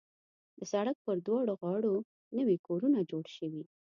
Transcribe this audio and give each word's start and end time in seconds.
د 0.57 0.59
سړک 0.71 0.97
پر 1.05 1.17
دواړه 1.27 1.53
غاړو 1.61 1.95
نوي 2.37 2.57
کورونه 2.67 2.99
جوړ 3.11 3.25
شوي. 3.37 3.63